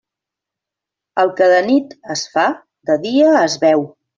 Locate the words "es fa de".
2.17-2.99